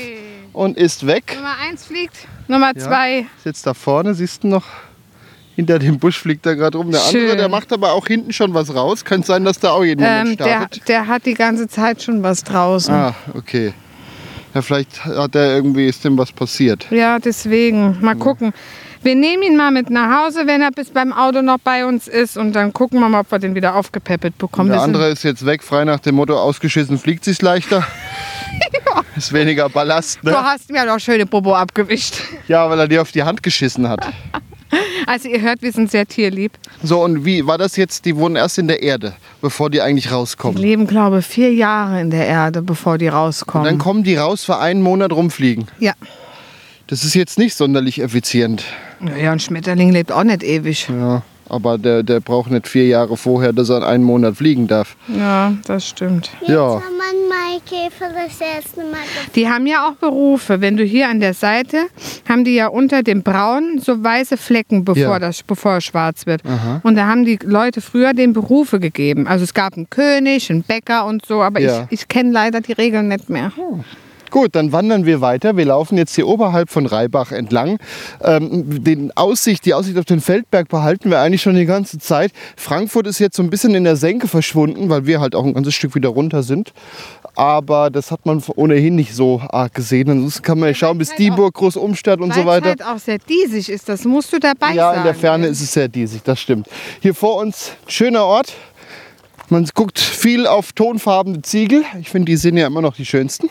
[0.53, 1.33] und ist weg.
[1.35, 2.15] Nummer eins fliegt,
[2.47, 2.81] Nummer Ja.
[2.81, 3.19] zwei.
[3.37, 4.65] Ist jetzt da vorne, siehst du noch?
[5.55, 6.89] Hinter dem Busch fliegt er gerade rum.
[6.91, 7.37] Der andere, Schön.
[7.37, 9.03] der macht aber auch hinten schon was raus.
[9.03, 10.87] Könnte sein, dass da auch jeden Moment Ähm, der, startet.
[10.87, 12.93] der hat die ganze Zeit schon was draußen.
[12.93, 13.73] Ah, okay.
[14.53, 16.87] Ja, vielleicht hat er irgendwie, ist dem was passiert.
[16.91, 17.97] Ja, deswegen.
[17.99, 18.53] Mal gucken.
[19.01, 22.07] Wir nehmen ihn mal mit nach Hause, wenn er bis beim Auto noch bei uns
[22.07, 22.37] ist.
[22.37, 24.69] Und dann gucken wir mal, ob wir den wieder aufgepäppelt bekommen.
[24.69, 27.85] Der andere ist jetzt weg, frei nach dem Motto, ausgeschissen fliegt sich's leichter.
[29.15, 30.37] Ist weniger Ballast, Du ne?
[30.43, 32.15] hast mir doch schöne Bobo abgewischt.
[32.47, 34.05] Ja, weil er dir auf die Hand geschissen hat.
[35.07, 36.51] Also ihr hört, wir sind sehr tierlieb.
[36.83, 38.05] So, und wie war das jetzt?
[38.05, 40.61] Die wohnen erst in der Erde, bevor die eigentlich Die rauskommen.
[40.61, 43.77] leben, glaube ich, vier Jahre in der Erde, bevor die Dann rauskommen.
[43.79, 45.65] kommen die raus für einen Monat rumfliegen.
[45.79, 45.93] Ja.
[46.89, 48.63] Das ist jetzt nicht sonderlich effizient.
[49.21, 50.87] Ja, ein Schmetterling lebt auch nicht ewig.
[50.89, 54.95] Ja, aber der, der braucht nicht vier Jahre vorher, dass er einen Monat fliegen darf.
[55.07, 56.31] Ja, das stimmt.
[56.41, 56.81] Jetzt Ja.
[56.81, 56.81] haben
[57.29, 59.31] Maikäfer das erste Mal gefunden.
[59.35, 60.61] Die haben ja auch Berufe.
[60.61, 61.77] Wenn du hier an der Seite,
[62.27, 65.19] haben die ja unter dem Braun so weiße Flecken, bevor, Ja.
[65.19, 66.41] das, bevor es schwarz wird.
[66.81, 69.27] Und da haben die Leute früher den Berufe gegeben.
[69.27, 71.83] Also es gab einen König, einen Bäcker und so, aber Ja.
[71.91, 73.51] ich, ich kenne leider die Regeln nicht mehr.
[74.29, 75.57] Gut, dann wandern wir weiter.
[75.57, 77.79] Wir laufen jetzt hier oberhalb von Reibach entlang.
[78.23, 82.31] Ähm, den Aussicht, die Aussicht auf den Feldberg behalten wir eigentlich schon die ganze Zeit.
[82.55, 85.53] Frankfurt ist jetzt so ein bisschen in der Senke verschwunden, weil wir halt auch ein
[85.53, 86.73] ganzes Stück wieder runter sind.
[87.35, 90.09] Aber das hat man ohnehin nicht so arg gesehen.
[90.09, 92.69] Ansonsten kann man ja schauen, bis halt Dieburg, Großumstadt und Weil so weiter.
[92.69, 94.97] halt auch sehr diesig ist, das musst du dabei Ja, sagen.
[94.99, 96.67] in der Ferne ist es sehr diesig, das stimmt.
[97.01, 98.53] Hier vor uns, schöner Ort.
[99.49, 101.83] Man guckt viel auf tonfarbene Ziegel.
[101.99, 103.49] Ich finde, die sind ja immer noch die schönsten.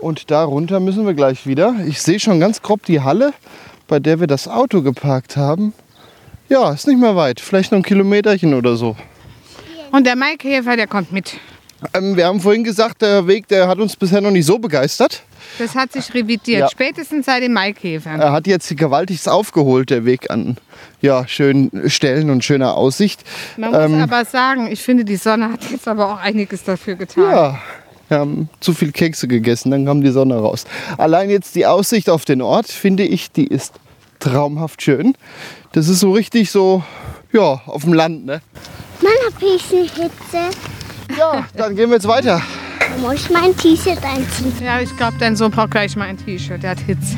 [0.00, 1.74] Und da runter müssen wir gleich wieder.
[1.86, 3.32] Ich sehe schon ganz grob die Halle,
[3.88, 5.72] bei der wir das Auto geparkt haben.
[6.48, 7.40] Ja, ist nicht mehr weit.
[7.40, 8.96] Vielleicht noch ein Kilometerchen oder so.
[9.90, 11.34] Und der Maikäfer, der kommt mit.
[11.94, 15.22] Ähm, wir haben vorhin gesagt, der Weg, der hat uns bisher noch nicht so begeistert.
[15.58, 16.68] Das hat sich revidiert, Ja.
[16.68, 18.20] spätestens seit den Maikäfern.
[18.20, 20.56] Er hat jetzt gewaltigst aufgeholt, der Weg an
[21.00, 23.22] ja, schönen Stellen und schöner Aussicht.
[23.56, 26.96] Man muss Ähm, aber sagen, ich finde, die Sonne hat jetzt aber auch einiges dafür
[26.96, 27.30] getan.
[27.30, 27.58] Ja,
[28.08, 30.64] wir haben zu viel Kekse gegessen, dann kam die Sonne raus.
[30.96, 33.74] Allein jetzt die Aussicht auf den Ort, finde ich, die ist
[34.18, 35.14] traumhaft schön.
[35.72, 36.82] Das ist so richtig so,
[37.32, 38.40] ja, auf dem Land, ne?
[39.02, 40.58] Mann, hab ich eine Hitze.
[41.16, 42.42] Ja, dann gehen wir jetzt weiter.
[43.00, 44.52] Muss ich mein T-Shirt einziehen.
[44.64, 46.62] Ja, ich glaube, dein Sohn braucht gleich mal ein T-Shirt.
[46.62, 47.14] Der hat Hits.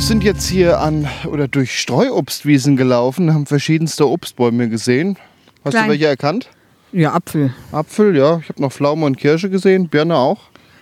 [0.00, 5.18] Wir sind jetzt hier an oder durch Streuobstwiesen gelaufen, haben verschiedenste Obstbäume gesehen.
[5.62, 5.84] Hast Klein.
[5.84, 6.48] du welche erkannt?
[6.90, 7.52] Ja, Apfel.
[7.70, 8.38] Apfel, ja.
[8.42, 9.90] Ich habe noch Pflaume und Kirsche gesehen.
[9.90, 10.40] Birne auch.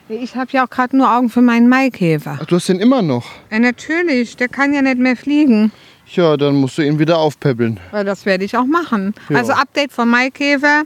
[0.09, 2.38] Ich habe ja auch gerade nur Augen für meinen Maikäfer.
[2.40, 3.26] Ach, du hast den immer noch.
[3.50, 5.72] Ja, natürlich, der kann ja nicht mehr fliegen.
[6.14, 7.81] Ja, dann musst du ihn wieder aufpäppeln.
[7.90, 9.14] Weil das werde ich auch machen.
[9.31, 9.38] Ja.
[9.38, 10.85] Also Update von Maikäfer.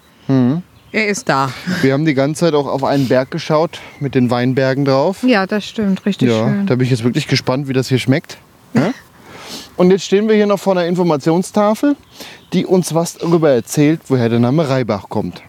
[0.93, 1.51] Er ist da.
[1.81, 5.23] Wir haben die ganze Zeit auch auf einen Berg geschaut mit den Weinbergen drauf.
[5.23, 6.05] Ja, das stimmt.
[6.05, 6.67] Richtig Ja, schön.
[6.67, 8.37] da bin ich jetzt wirklich gespannt, wie das hier schmeckt.
[8.75, 8.93] Ja?
[9.77, 11.97] Und jetzt stehen wir hier noch vor einer Informationstafel,
[12.53, 15.43] die uns was darüber erzählt, woher der Name Reibach kommt.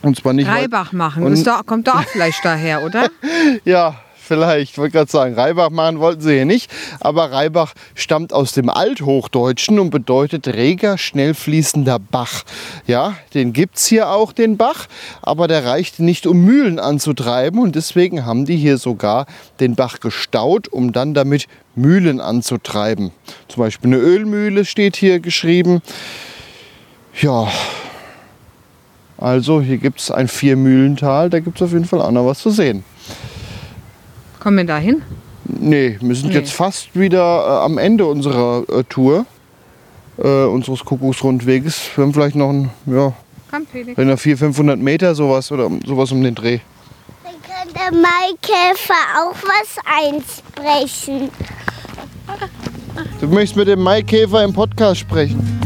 [0.00, 0.48] Und zwar nicht.
[0.48, 1.22] Reibach machen.
[1.24, 3.08] Und- Das doch, kommt doch auch vielleicht daher, oder?
[3.64, 4.72] Ja, vielleicht.
[4.72, 6.70] Ich wollte gerade sagen, Reibach machen wollten sie hier nicht.
[7.00, 12.44] Aber Reibach stammt aus dem Althochdeutschen und bedeutet reger, schnell fließender Bach.
[12.86, 14.86] Ja, den gibt es hier auch, den Bach.
[15.20, 17.60] Aber der reicht nicht, um Mühlen anzutreiben.
[17.60, 19.26] Und deswegen haben die hier sogar
[19.60, 23.10] den Bach gestaut, um dann damit Mühlen anzutreiben.
[23.48, 25.82] Zum Beispiel eine Ölmühle steht hier geschrieben.
[27.20, 27.48] Ja,
[29.18, 31.30] also hier gibt es ein Viermühlental.
[31.30, 32.84] Da gibt es auf jeden Fall auch noch was zu sehen.
[34.42, 35.02] Kommen wir da hin?
[35.44, 36.34] Nee, wir sind Nee.
[36.34, 39.24] jetzt fast wieder äh, am Ende unserer äh, Tour,
[40.18, 41.80] äh, unseres Kuckucksrundweges.
[41.94, 43.12] Wir haben vielleicht noch ein, ja,
[43.50, 43.96] Komm, Felix.
[43.96, 46.58] wenn er 400, 500 Meter sowas oder sowas um den Dreh.
[47.22, 49.76] Dann kann der Maikäfer auch was
[50.64, 51.30] einsprechen.
[53.20, 55.60] Du möchtest mit dem Maikäfer im Podcast sprechen.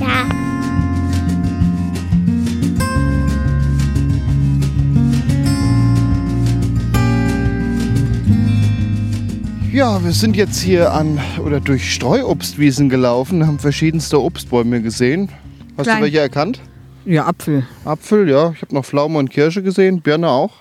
[9.77, 9.97] Ja.
[9.97, 15.29] Ja, wir sind jetzt hier an oder durch Streuobstwiesen gelaufen, haben verschiedenste Obstbäume gesehen.
[15.77, 15.99] Hast Klein.
[15.99, 16.63] du welche erkannt?
[17.05, 17.67] Ja, Apfel.
[17.85, 18.53] Apfel, ja.
[18.57, 20.01] Ich habe noch Pflaume und Kirsche gesehen.
[20.01, 20.55] Birne auch.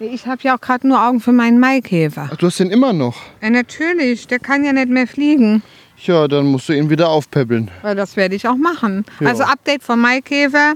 [0.00, 2.30] Ich habe ja auch gerade nur Augen für meinen Maikäfer.
[2.32, 3.16] Ach, du hast den immer noch.
[3.42, 5.62] Ja, natürlich, der kann ja nicht mehr fliegen.
[5.98, 7.70] Ja, dann musst du ihn wieder aufpäppeln.
[7.82, 9.04] Weil das werde ich auch machen.
[9.20, 9.28] Ja.
[9.28, 10.72] Also Update vom Maikäfer.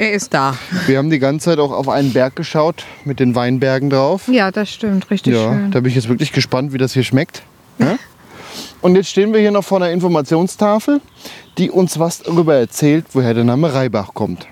[0.00, 0.54] Er ist da.
[0.86, 4.28] Wir haben die ganze Zeit auch auf einen Berg geschaut mit den Weinbergen drauf.
[4.28, 5.10] Ja, das stimmt.
[5.10, 5.70] Richtig Ja, schön.
[5.72, 7.42] da bin ich jetzt wirklich gespannt, wie das hier schmeckt.
[7.78, 7.98] Ja?
[8.80, 11.02] Und jetzt stehen wir hier noch vor einer Informationstafel,
[11.58, 14.46] die uns was darüber erzählt, woher der Name Reibach kommt.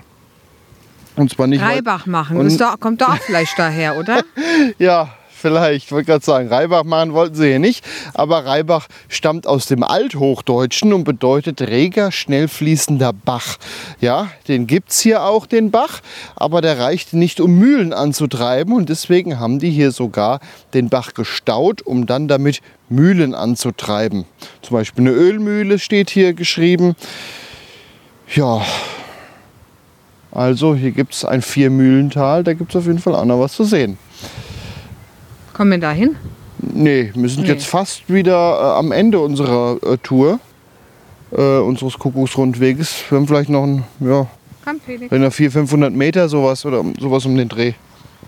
[1.15, 1.63] Und zwar nicht.
[1.63, 2.37] Reibach machen.
[2.37, 4.21] Und- Das doch, kommt doch auch vielleicht daher, oder?
[4.77, 5.09] Ja,
[5.39, 5.85] vielleicht.
[5.85, 7.83] Ich wollte gerade sagen, Reibach machen wollten sie hier nicht.
[8.13, 13.57] Aber Reibach stammt aus dem Althochdeutschen und bedeutet reger, schnell fließender Bach.
[13.99, 16.01] Ja, den gibt es hier auch, den Bach.
[16.35, 18.73] Aber der reicht nicht, um Mühlen anzutreiben.
[18.73, 20.39] Und deswegen haben die hier sogar
[20.73, 24.25] den Bach gestaut, um dann damit Mühlen anzutreiben.
[24.61, 26.95] Zum Beispiel eine Ölmühle steht hier geschrieben.
[28.35, 28.61] Ja,
[30.31, 32.43] also hier gibt es ein Viermühlental.
[32.43, 33.97] Da gibt es auf jeden Fall auch noch was zu sehen.
[35.59, 36.15] Kommen wir da hin?
[36.59, 37.49] Nee, wir sind Nee.
[37.49, 40.39] jetzt fast wieder äh, am Ende unserer äh, Tour,
[41.33, 43.03] äh, unseres Kuckucksrundweges.
[43.09, 44.25] Wir haben vielleicht noch ein, ja,
[44.63, 45.11] Komm, Felix.
[45.11, 47.73] wenn er 400, 500 Meter sowas oder sowas um den Dreh.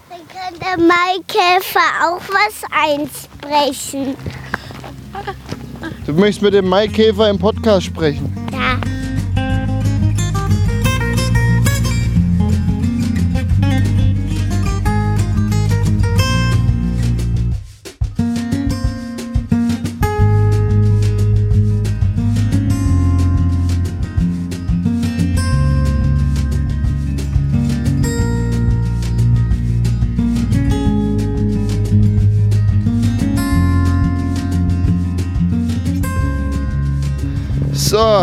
[0.10, 4.16] Dann kann der Maikäfer auch was einsprechen.
[6.06, 8.36] Du möchtest mit dem Maikäfer im Podcast sprechen.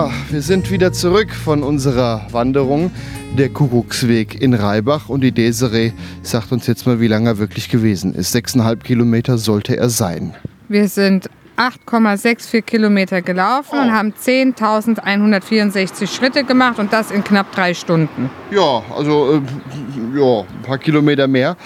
[0.08, 0.14] Ja.
[0.30, 2.90] Wir sind wieder zurück von unserer Wanderung.
[3.36, 5.92] Der Kuckucksweg in Reibach und die Desiree
[6.22, 8.32] sagt uns jetzt mal, wie lange er wirklich gewesen ist.
[8.32, 10.34] Sechseinhalb Kilometer sollte er sein.
[10.68, 17.74] Wir sind 8,64 Kilometer gelaufen und haben 10.164 Schritte gemacht und das in knapp drei
[17.74, 18.30] Stunden.
[18.50, 21.56] Ja, also äh, ja, ein paar Kilometer mehr.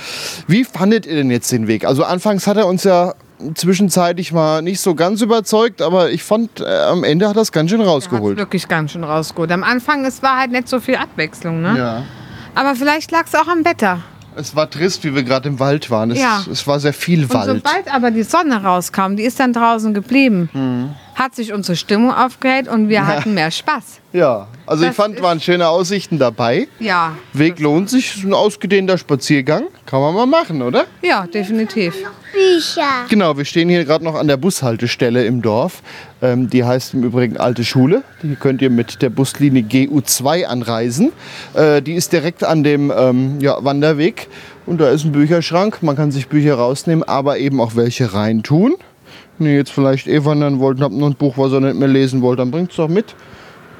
[0.46, 1.84] Wie fandet ihr denn jetzt den Weg?
[1.84, 3.14] Also anfangs hat er uns ja
[3.54, 7.70] zwischenzeitlich mal nicht so ganz überzeugt, aber ich fand, äh, am Ende hat es ganz
[7.70, 8.36] schön rausgeholt.
[8.36, 9.50] wirklich ganz schön rausgeholt.
[9.52, 11.74] Am Anfang, es war halt nicht so viel Abwechslung, ne?
[11.78, 12.02] Ja.
[12.54, 14.00] Aber vielleicht lag es auch am Wetter.
[14.34, 16.10] Es war trist, wie wir gerade im Wald waren.
[16.10, 16.42] Es, Ja.
[16.50, 17.46] es war sehr viel Und Wald.
[17.62, 20.94] sobald aber die Sonne rauskam, die ist dann draußen geblieben, Mhm.
[21.14, 24.00] Hat sich unsere Stimmung aufgehellt und wir hatten mehr Spaß.
[24.12, 26.68] Ja, also ich Das fand, ist- waren schöne Aussichten dabei.
[26.80, 29.64] Ja, Weg lohnt sich, ist ein ausgedehnter Spaziergang.
[29.86, 30.84] Kann man mal machen, oder?
[31.02, 31.94] ja, definitiv.
[32.32, 33.04] Bücher.
[33.10, 35.82] Genau, wir stehen hier gerade noch an der Bushaltestelle im Dorf.
[36.22, 38.02] Ähm, die heißt im Übrigen Alte Schule.
[38.22, 41.12] Die könnt ihr mit der Buslinie GU2 anreisen.
[41.52, 44.28] Äh, die ist direkt an dem ähm, ja, Wanderweg.
[44.64, 45.82] Und da ist ein Bücherschrank.
[45.82, 48.76] Man kann sich Bücher rausnehmen, aber eben auch welche reintun.
[49.42, 51.74] Wenn ihr jetzt vielleicht eh wandern wollt und habt noch ein Buch, was ihr nicht
[51.74, 53.16] mehr lesen wollt, dann bringt es doch mit.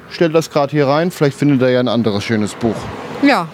[0.09, 1.09] Stellt das gerade hier rein.
[1.09, 2.75] Vielleicht findet ihr ja ein anderes schönes Buch.
[3.21, 3.47] Ja,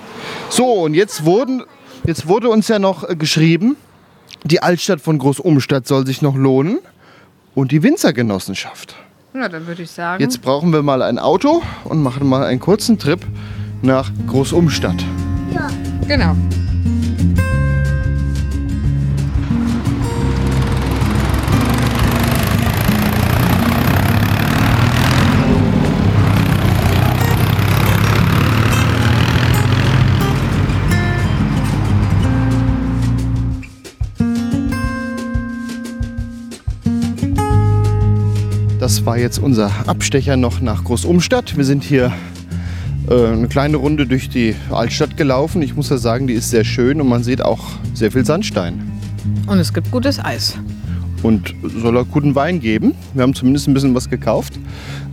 [0.50, 1.62] So, und jetzt, wurden,
[2.08, 3.78] jetzt wurde uns ja noch äh, geschrieben,
[4.44, 6.80] die Altstadt von Großumstadt soll sich noch lohnen
[7.54, 8.96] und die Winzergenossenschaft.
[9.36, 10.20] ja dann würde ich sagen.
[10.20, 13.20] Jetzt brauchen wir mal ein Auto und machen mal einen kurzen Trip
[13.84, 15.06] nach Großumstadt.
[16.08, 16.36] Genau.
[38.90, 41.56] Das war jetzt unser Abstecher noch nach Großumstadt.
[41.56, 42.12] Wir sind hier
[43.08, 45.62] äh, eine kleine Runde durch die Altstadt gelaufen.
[45.62, 47.60] Ich muss ja sagen, die ist sehr schön und man sieht auch
[47.94, 48.82] sehr viel Sandstein.
[49.46, 50.58] Und es gibt gutes Eis.
[51.22, 52.96] Und soll auch guten Wein geben.
[53.14, 54.54] Wir haben zumindest ein bisschen was gekauft.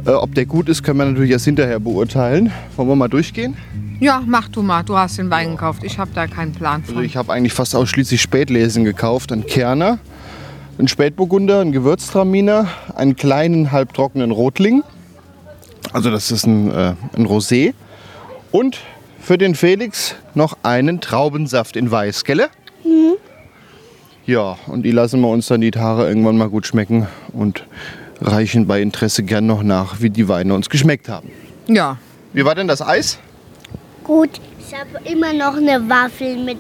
[0.07, 2.51] Äh, ob der gut ist, können wir natürlich erst hinterher beurteilen.
[2.77, 3.59] Wollen wir mal durchgehen?
[4.01, 4.85] Ja, mach du mal.
[4.85, 5.85] Du hast den Wein gekauft.
[5.85, 7.05] Ich habe da keinen Plan Also von.
[7.05, 9.33] ich habe eigentlich fast ausschließlich Spätlesen gekauft.
[9.33, 9.99] Ein Kerner,
[10.79, 14.83] ein Spätburgunder, ein Gewürztraminer, einen kleinen halbtrockenen Rotling.
[15.93, 17.73] Also das ist ein, äh, ein Rosé.
[18.53, 18.79] Und
[19.21, 22.49] für den Felix noch einen Traubensaft in Weiß, gell?
[24.27, 27.65] Ja, und die lassen wir uns dann die Tage irgendwann mal gut schmecken und
[28.21, 31.31] reichen bei Interesse gern noch nach, wie die Weine uns geschmeckt haben.
[31.69, 31.99] Ja,
[32.33, 33.19] Wie war denn das Eis?
[34.05, 36.59] Gut, ich habe immer noch eine Waffel mit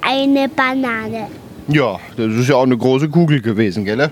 [0.00, 1.28] einer Banane.
[1.68, 4.10] Ja, das ist ja auch eine große Kugel gewesen, gell?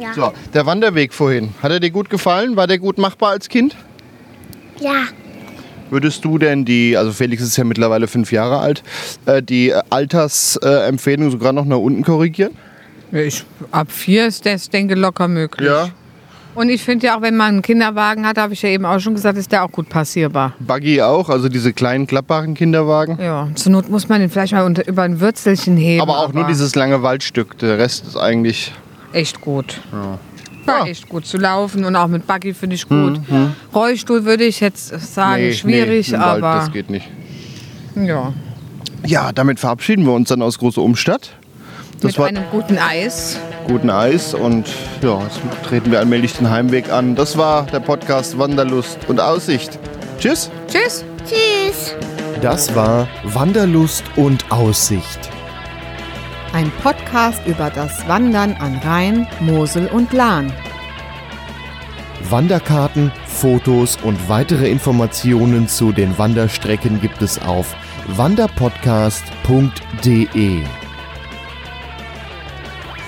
[0.00, 0.14] Ja.
[0.14, 2.56] So, der Wanderweg vorhin, hat er dir gut gefallen?
[2.56, 3.76] War der gut machbar als Kind?
[4.80, 5.04] Ja.
[5.90, 8.82] Würdest du denn die, also Felix ist ja mittlerweile fünf Jahre alt,
[9.26, 12.52] äh, die Altersempfehlung sogar noch nach unten korrigieren?
[13.10, 15.66] ich, ab vier ist das, denke locker möglich.
[15.66, 15.90] Ja.
[16.58, 18.98] Und ich finde ja auch, wenn man einen Kinderwagen hat, habe ich ja eben auch
[18.98, 20.54] schon gesagt, ist der auch gut passierbar.
[20.58, 23.16] Buggy auch, also diese kleinen klappbaren Kinderwagen.
[23.22, 26.02] Ja, zur Not muss man den vielleicht mal unter, über ein Würzelchen heben.
[26.02, 27.58] Aber auch nur dieses lange Waldstück.
[27.58, 28.72] Der Rest ist eigentlich.
[29.12, 29.80] Echt gut.
[29.92, 30.18] War
[30.78, 30.84] Ja.
[30.84, 33.20] Mhm, echt gut zu laufen und auch mit Buggy finde ich gut.
[33.72, 37.08] Rollstuhl würde ich jetzt sagen, Nee, schwierig, nee, im Wald, aber das geht nicht.
[37.94, 38.32] ja.
[39.06, 41.30] Ja, damit verabschieden wir uns dann aus Große Umstadt.
[42.00, 43.38] Das mit einem guten Eis.
[43.68, 44.66] Guten Eis und
[45.02, 47.14] ja, jetzt treten wir allmählich den Heimweg an.
[47.14, 49.78] Das war der Podcast Wanderlust und Aussicht.
[50.18, 50.50] Tschüss.
[50.66, 51.04] Tschüss.
[51.26, 51.94] Tschüss.
[52.40, 55.18] Das war Wanderlust und Aussicht.
[56.54, 60.50] Ein Podcast über das Wandern an Rhein, Mosel und Lahn.
[62.30, 67.76] Wanderkarten, Fotos und weitere Informationen zu den Wanderstrecken gibt es auf
[68.16, 70.62] wanderpodcast.de.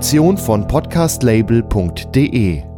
[0.00, 2.69] Produktion von podcastlabel.de